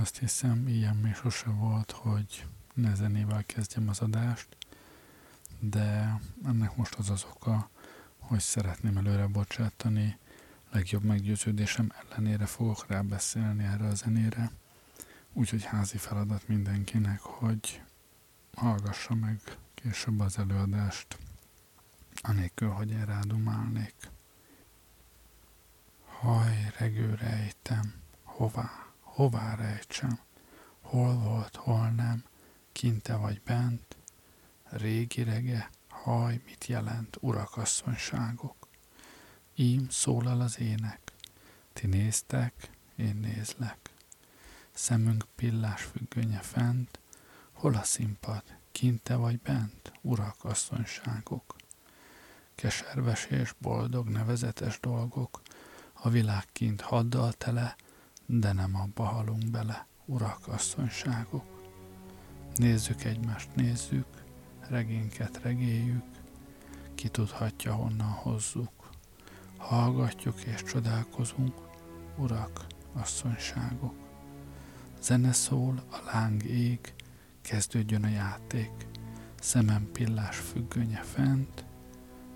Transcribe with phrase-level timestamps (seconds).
[0.00, 4.56] Azt hiszem, ilyen még sose volt, hogy ne zenével kezdjem az adást,
[5.60, 7.70] de ennek most az az oka,
[8.18, 10.18] hogy szeretném előre bocsátani,
[10.70, 14.50] legjobb meggyőződésem ellenére fogok rá beszélni erre a zenére,
[15.32, 17.82] úgyhogy házi feladat mindenkinek, hogy
[18.54, 19.40] hallgassa meg
[19.74, 21.18] később az előadást,
[22.22, 23.94] anélkül, hogy én rádumálnék.
[26.06, 27.94] Haj, regőre ejtem,
[28.24, 28.85] hová,
[29.16, 30.18] hová rejtsem,
[30.80, 32.24] hol volt, hol nem,
[32.72, 33.96] kinte vagy bent,
[34.64, 38.68] régi rege, haj, mit jelent, urakasszonyságok.
[39.54, 41.12] Ím szólal az ének,
[41.72, 43.90] ti néztek, én nézlek.
[44.72, 46.98] Szemünk pillás függönye fent,
[47.52, 48.42] hol a színpad,
[48.72, 51.56] kinte vagy bent, urak asszonyságok.
[52.54, 55.42] Keserves és boldog nevezetes dolgok,
[55.92, 57.76] a világ kint haddal tele,
[58.26, 61.44] de nem abba halunk bele, urak asszonyságok.
[62.54, 64.06] Nézzük egymást, nézzük,
[64.68, 66.04] regénket regéljük,
[66.94, 68.90] ki tudhatja honnan hozzuk.
[69.56, 71.54] Hallgatjuk és csodálkozunk,
[72.16, 73.94] urak, asszonyságok.
[75.00, 76.94] Zene szól, a láng ég,
[77.40, 78.86] kezdődjön a játék,
[79.40, 81.64] szemem pillás függönye fent,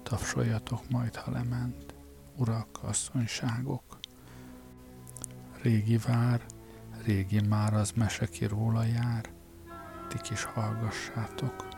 [0.03, 1.95] tapsoljatok majd, ha lement,
[2.37, 4.00] urak, asszonyságok.
[5.63, 6.41] Régi vár,
[7.05, 9.31] régi már az mese róla jár,
[10.09, 11.70] ti is hallgassátok.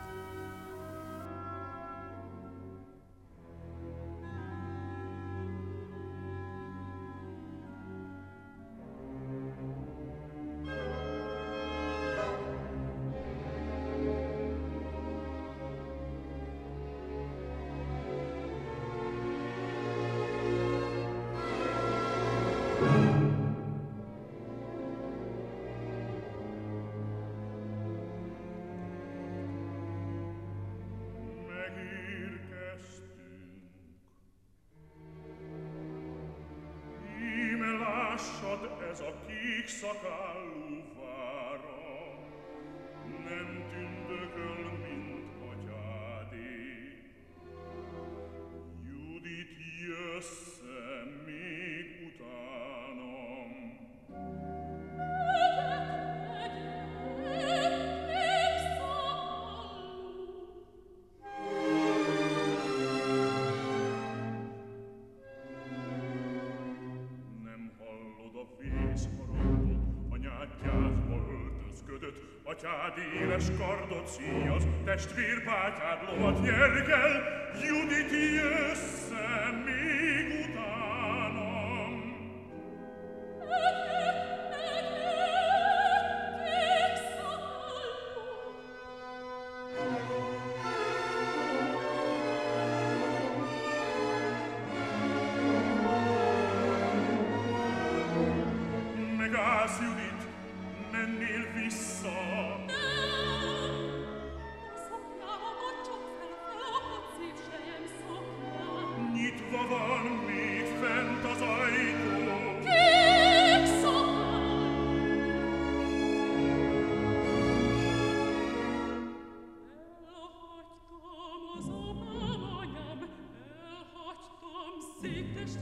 [72.63, 77.15] Già dire scordo zios, test vir pater lo ad jergel,
[77.59, 78.39] iuditi
[78.71, 79.02] es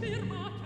[0.01, 0.60] fermato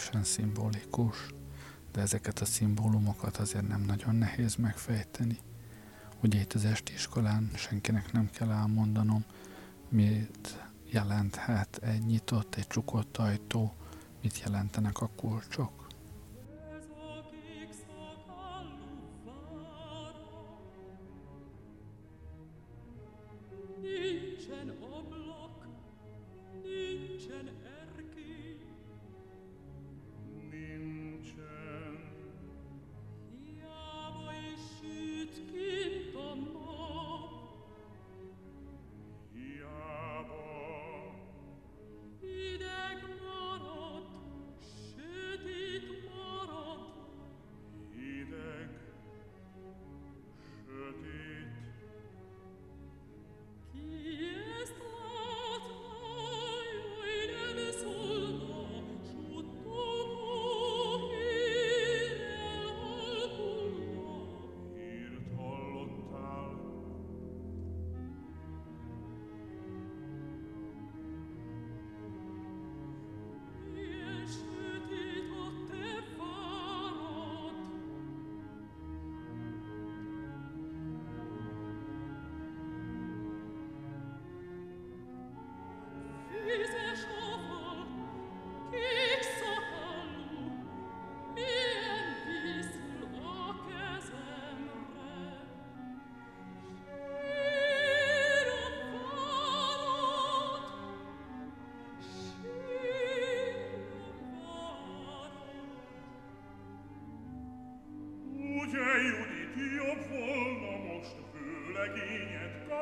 [0.00, 1.16] erősen szimbolikus,
[1.92, 5.38] de ezeket a szimbólumokat azért nem nagyon nehéz megfejteni.
[6.22, 9.24] Ugye itt az esti iskolán senkinek nem kell elmondanom,
[9.88, 13.74] mit jelenthet egy nyitott, egy csukott ajtó,
[14.22, 15.79] mit jelentenek a kulcsok.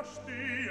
[0.09, 0.68] verstehen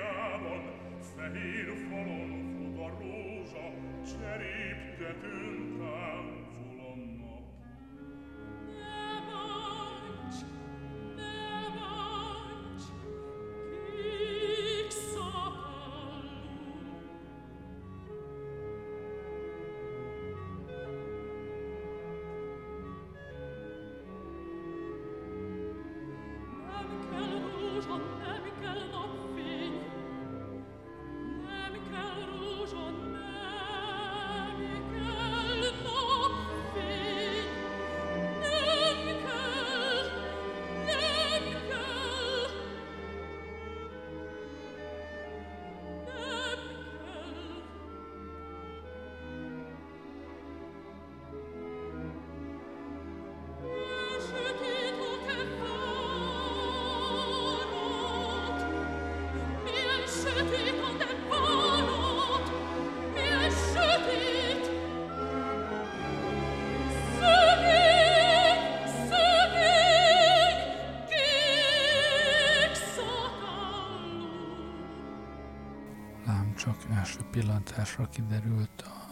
[77.40, 79.06] pillantásra kiderült a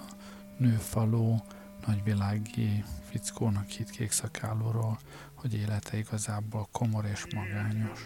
[0.58, 1.46] nőfaló
[1.88, 5.00] nagyvilági fickónak hit kék szakállóról,
[5.34, 8.00] hogy élete igazából komor és magányos.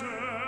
[0.00, 0.39] pace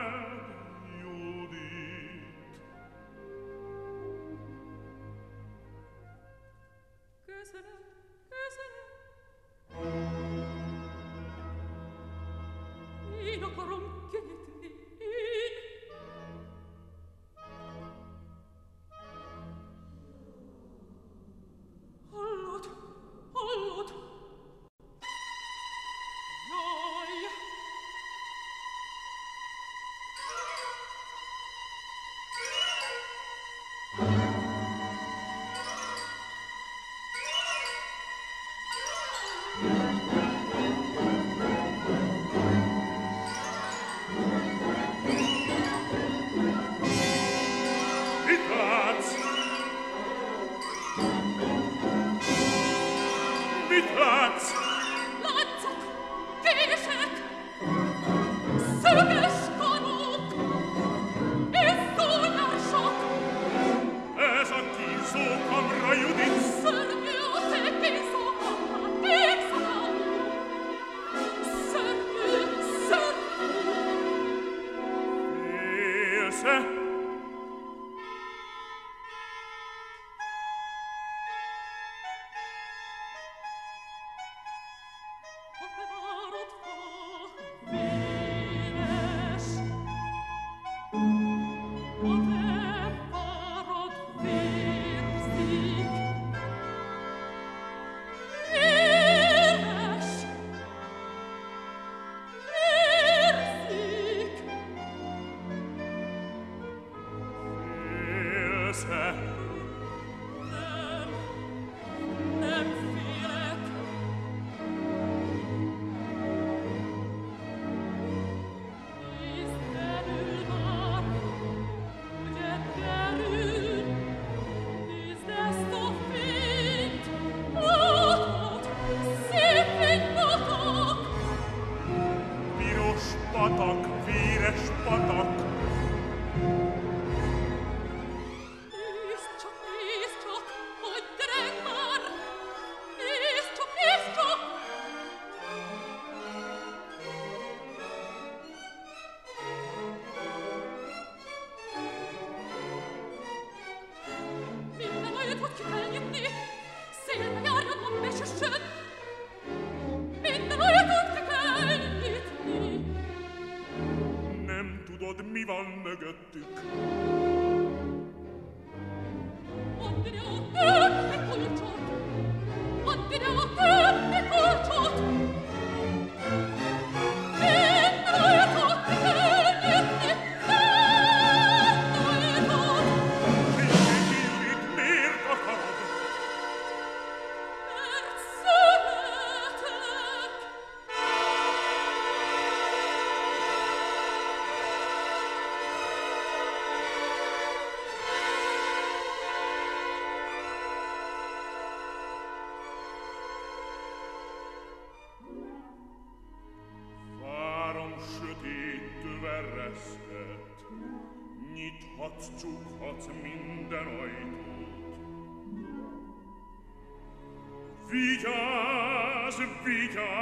[219.65, 220.22] figliuolo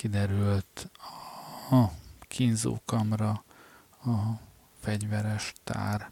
[0.00, 0.90] kiderült
[1.70, 1.86] a
[2.20, 3.44] kínzókamra
[4.04, 4.16] a
[4.78, 6.10] fegyveres tár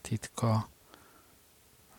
[0.00, 0.68] titka.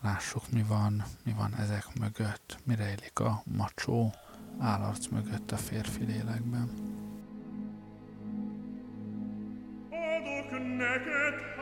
[0.00, 4.12] Lássuk, mi van, mi van ezek mögött, mi rejlik a macsó
[4.58, 6.70] állarc mögött a férfi lélekben.
[9.90, 11.59] Adok neked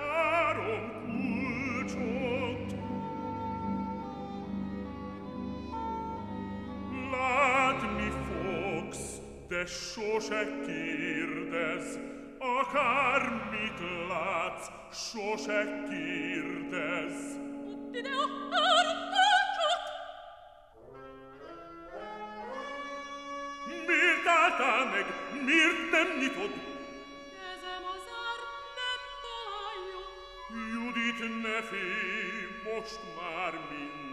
[9.69, 11.99] sose kérdez,
[12.39, 13.79] akármit
[14.09, 17.37] látsz, sose kérdez.
[17.91, 19.85] De a harcot!
[23.87, 25.07] Miért álltál meg?
[25.45, 26.51] Miért nem nyitod?
[27.39, 28.41] Kezem az ár,
[28.79, 30.01] nem találja.
[30.73, 34.08] Judit, ne félj, most már mind.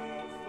[0.00, 0.41] of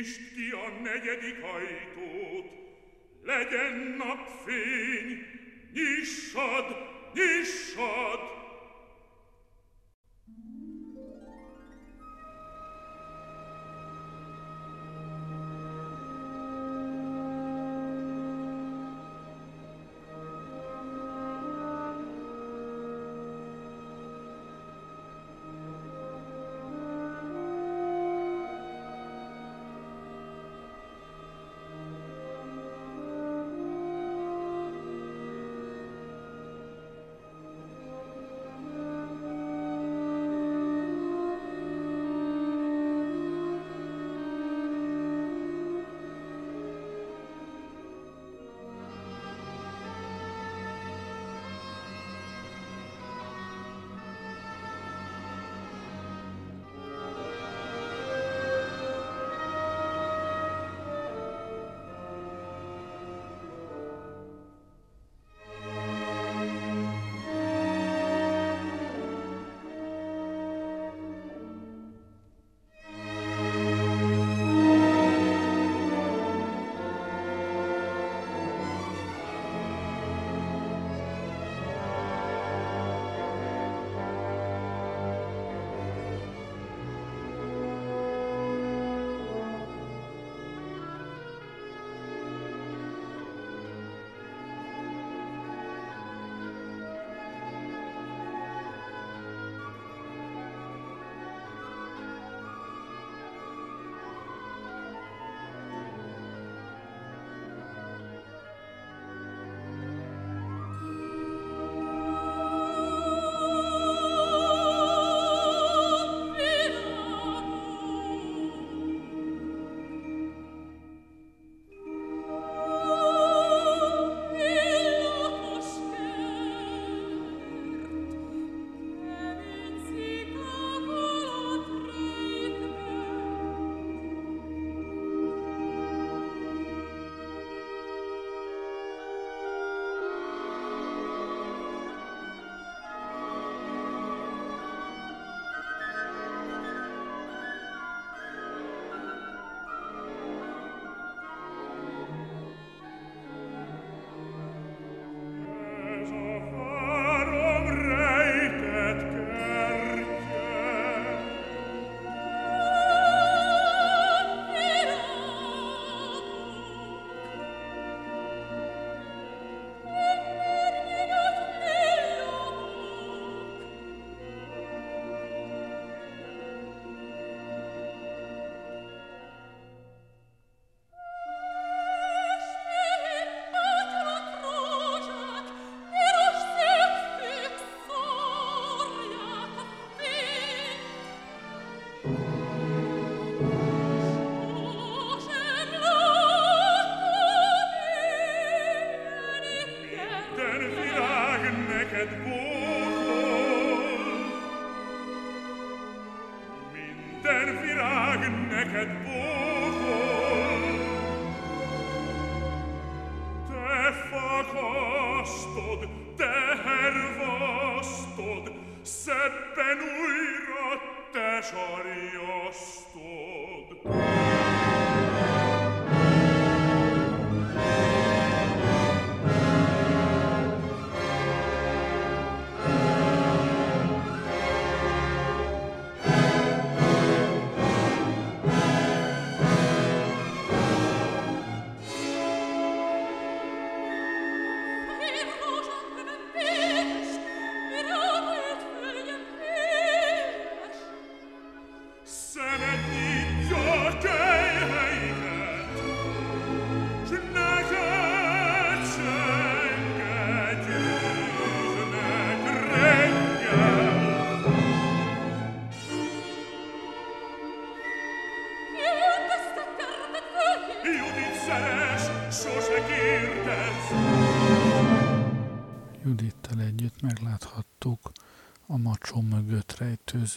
[0.00, 2.48] Nyisd ki a negyedik ajtót,
[3.22, 5.26] legyen napfény,
[5.72, 6.66] nyissad,
[7.14, 8.09] nyissad!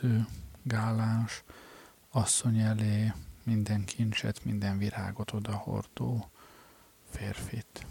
[0.03, 0.27] Rejtőző,
[0.63, 1.43] gáláns,
[2.11, 3.13] asszony elé
[3.43, 6.29] minden kincset, minden virágot odahordó
[7.09, 7.85] férfit.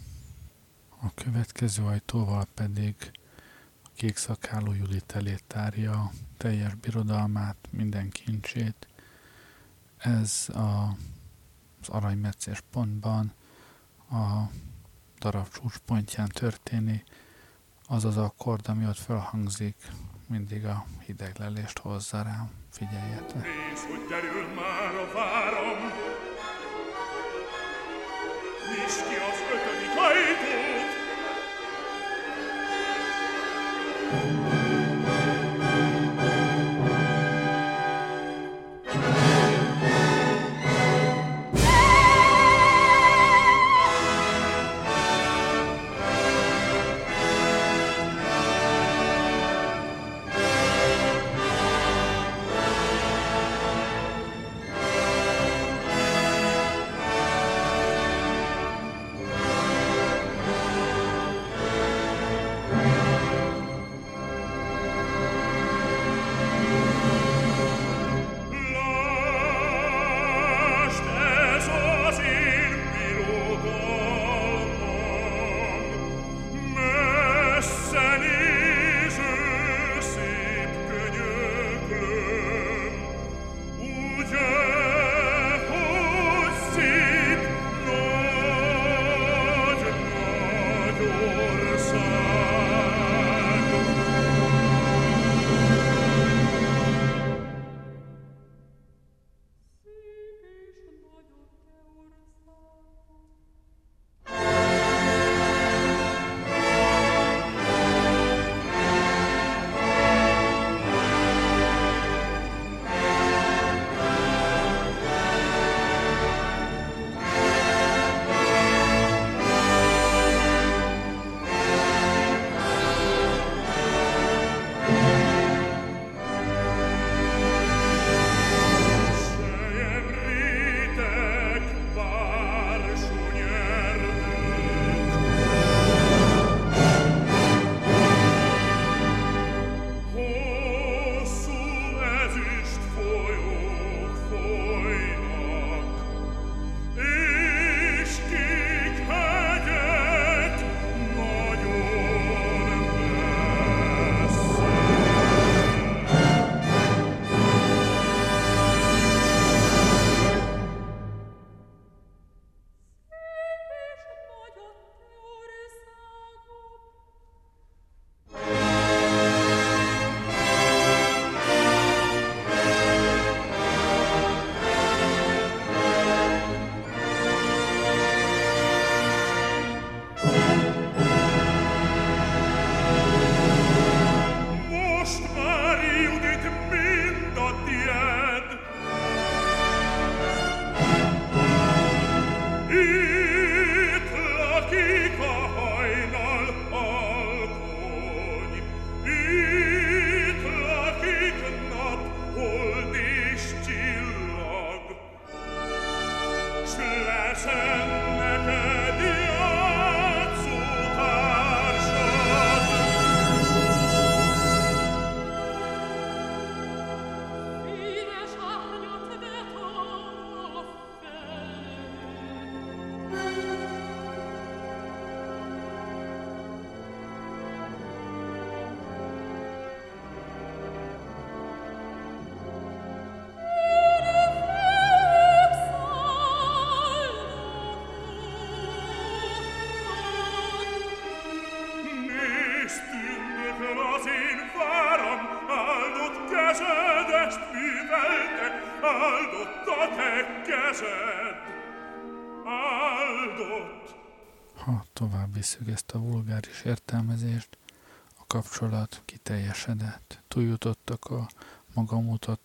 [1.00, 2.94] A következő ajtóval pedig
[3.82, 8.88] a kék szakáló Judit elé tárja teljes birodalmát, minden kincsét.
[9.96, 10.96] Ez a
[11.80, 13.32] az aranymetszés pontban
[14.10, 14.50] a
[15.18, 17.04] darab csúcspontján történik,
[17.86, 19.76] az az akkord, ami ott felhangzik,
[20.28, 22.50] mindig a hideglelést hozza rám.
[22.70, 23.42] Figyeljetek!
[23.42, 25.80] Nézd, hogy derül már a váram,
[28.68, 30.92] Nyisd ki az ötödik ajtót!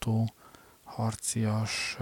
[0.08, 0.34] Magamutató,
[0.84, 1.98] harcias,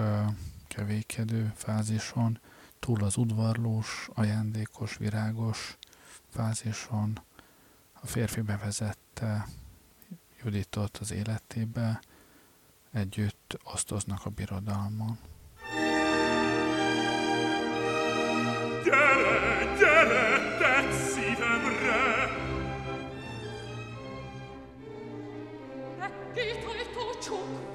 [0.68, 2.40] kevékedő fázison,
[2.80, 5.78] túl az udvarlós, ajándékos, virágos
[6.30, 7.20] fázison.
[7.94, 9.48] A férfi bevezette
[10.44, 12.02] Juditot az életébe,
[12.92, 15.18] együtt osztoznak a birodalmon.
[18.84, 22.28] Gyere, gyere, tett szívemre!
[26.00, 27.75] De két ajtó csukva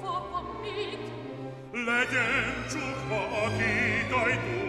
[1.71, 4.59] Legyen csukva a két ajtó,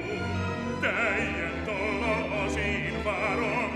[0.80, 3.70] teljen dallal az én várom.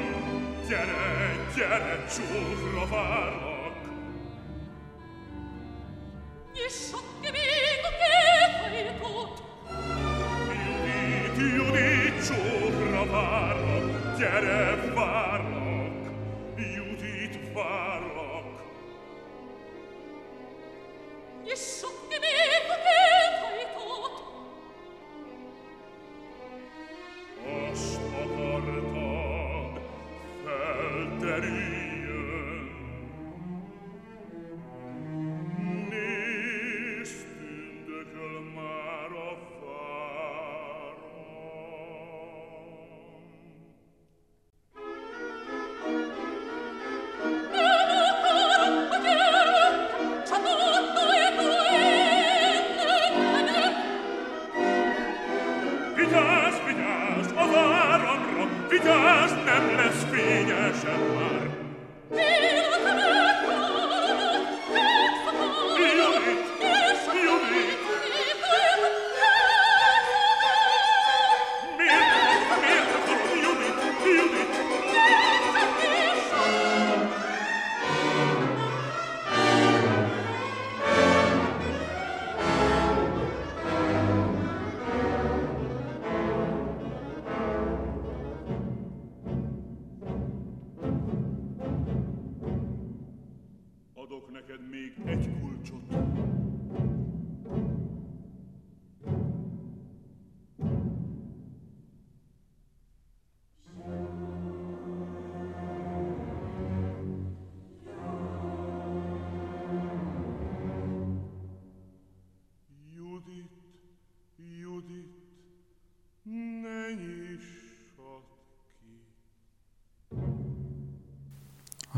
[0.69, 3.46] Gyere, gyere, csukra várlak!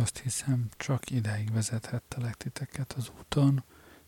[0.01, 3.65] Azt hiszem, csak ideig vezethettelek titeket az úton,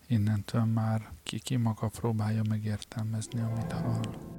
[0.07, 4.30] innentől már ki-ki maga próbálja megértelmezni, amit hall.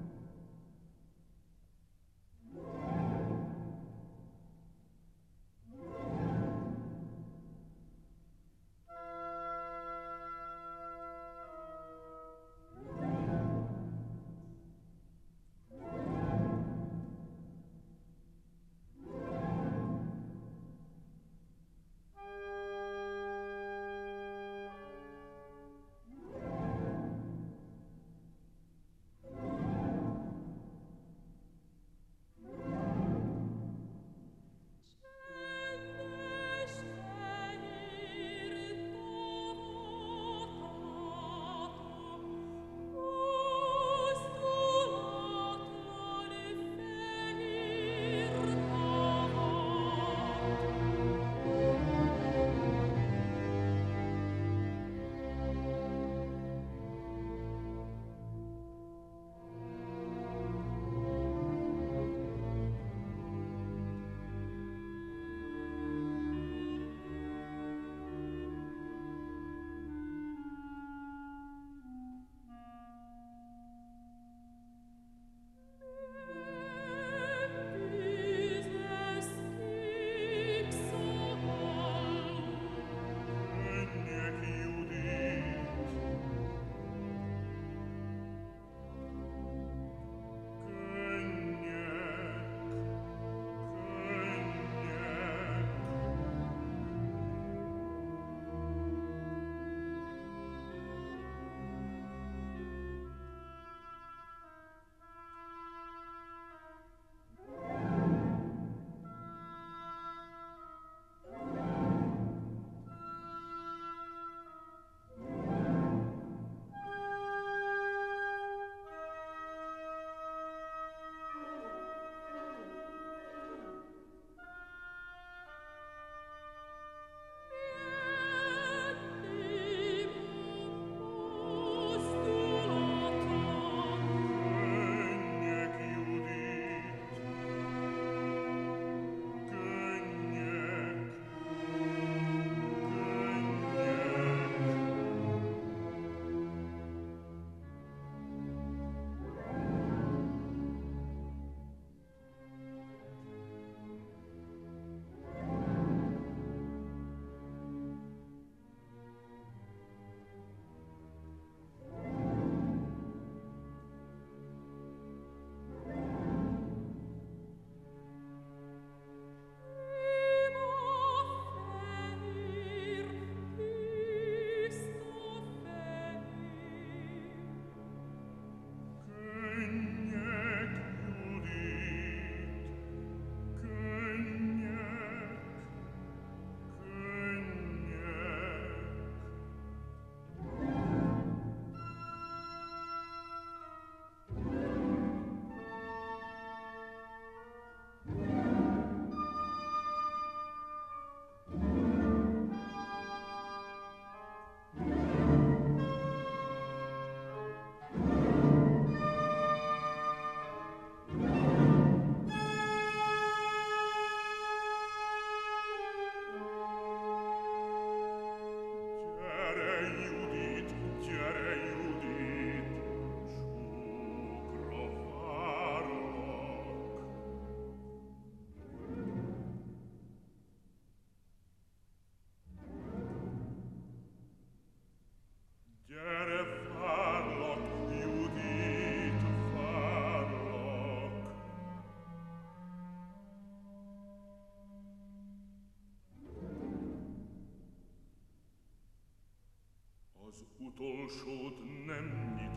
[250.71, 252.05] Utolsót nem
[252.35, 252.50] nyitom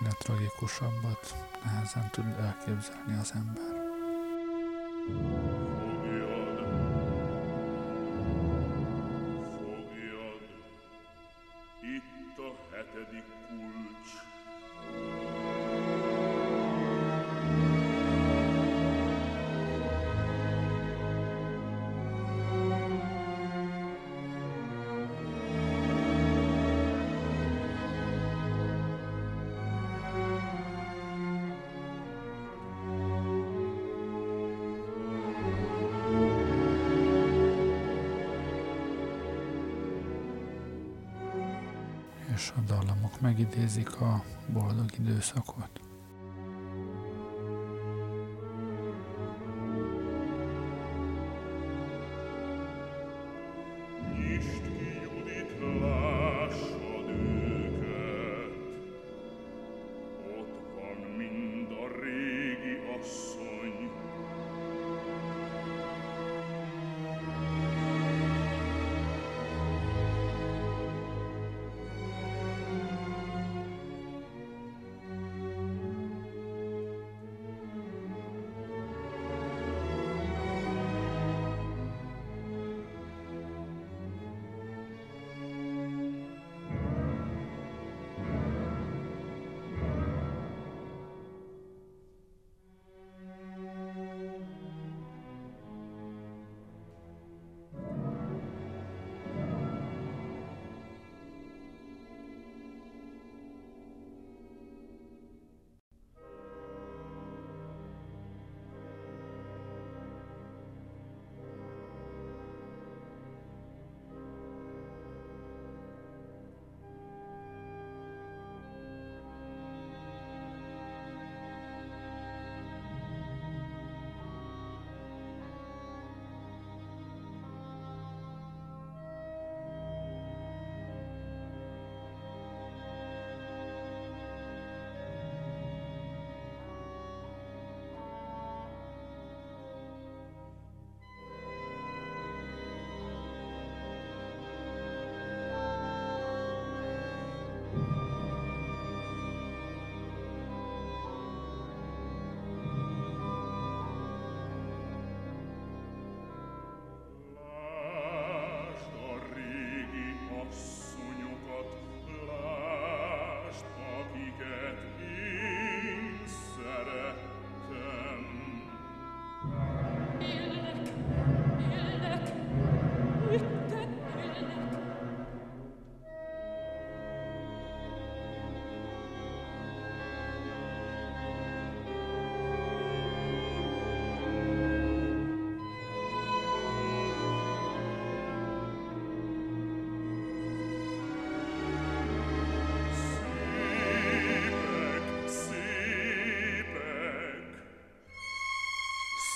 [0.00, 1.34] ennél tragikusabbat
[1.64, 3.82] nehezen tud elképzelni az ember.
[5.08, 5.51] és a
[43.54, 44.22] megidézik a
[44.52, 45.81] boldog időszakot.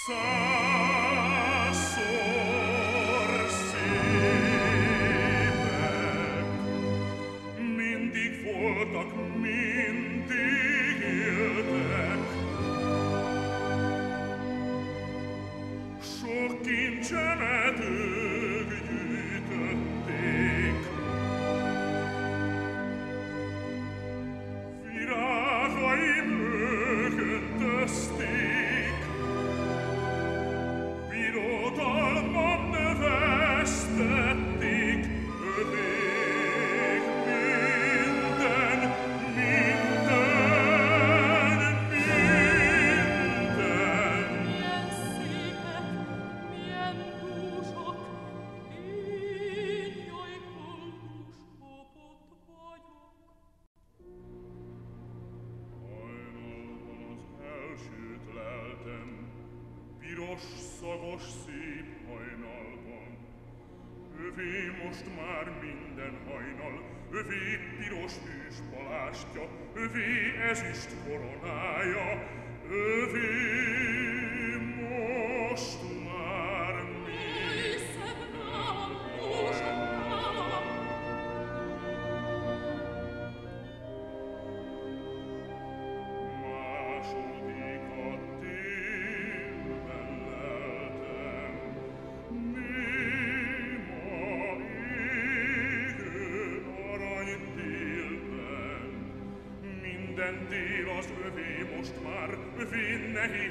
[0.09, 0.46] Yeah.
[64.97, 71.56] most már minden hajnal, övé piros tűzpalástja, övé ezüst koronája.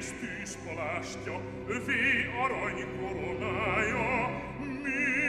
[0.06, 4.30] és tűzpalástja, övé arany koronája,
[4.82, 5.25] mi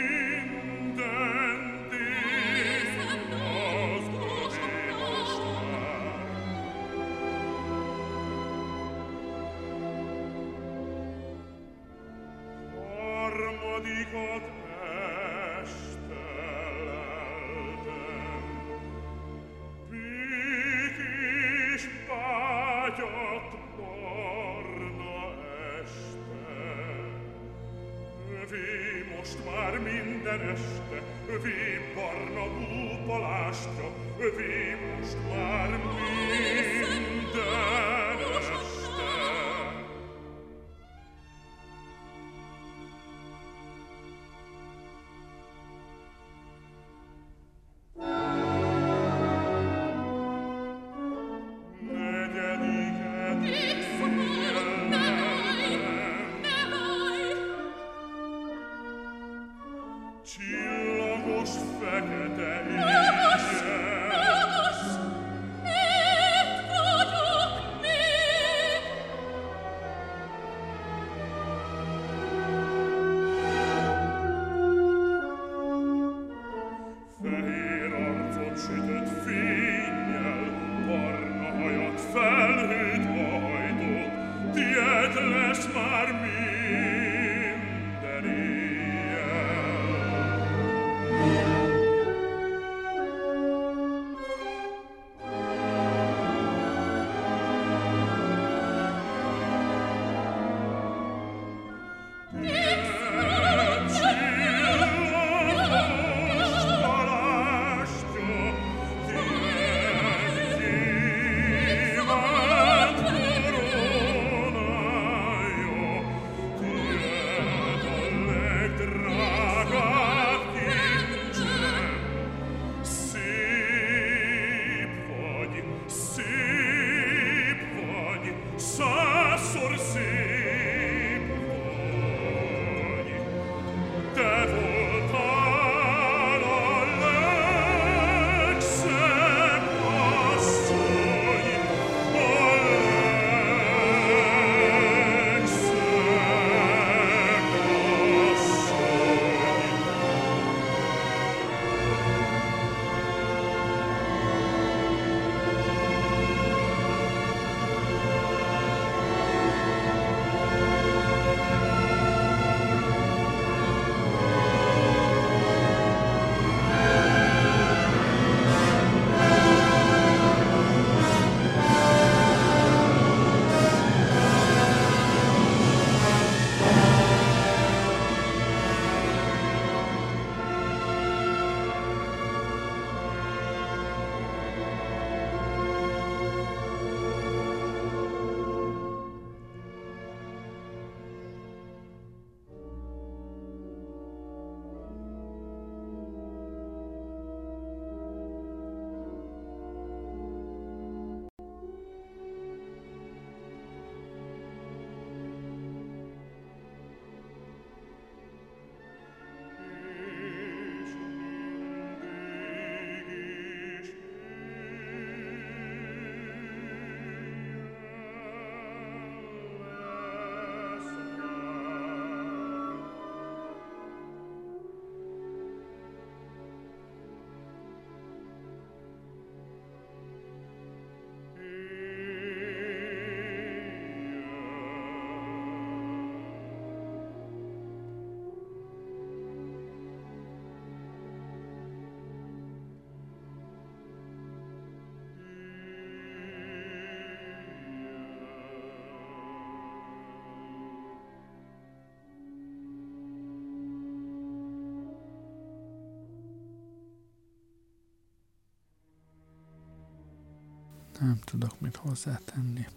[260.99, 262.67] Nem tudok mit hozzátenni.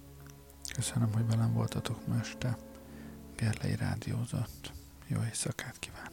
[0.74, 2.56] Köszönöm, hogy velem voltatok ma este.
[3.36, 4.72] Gerlei rádiózott.
[5.06, 6.09] Jó éjszakát kívánok!